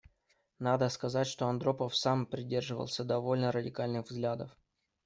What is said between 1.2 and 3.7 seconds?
что Андропов сам придерживался довольно